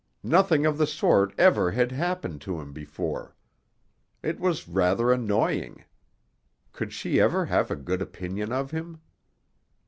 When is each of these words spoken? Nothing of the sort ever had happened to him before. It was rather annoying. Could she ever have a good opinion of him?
Nothing 0.23 0.65
of 0.65 0.79
the 0.79 0.87
sort 0.87 1.31
ever 1.37 1.69
had 1.69 1.91
happened 1.91 2.41
to 2.41 2.59
him 2.59 2.73
before. 2.73 3.35
It 4.23 4.39
was 4.39 4.67
rather 4.67 5.11
annoying. 5.11 5.85
Could 6.71 6.91
she 6.91 7.21
ever 7.21 7.45
have 7.45 7.69
a 7.69 7.75
good 7.75 8.01
opinion 8.01 8.51
of 8.51 8.71
him? 8.71 9.01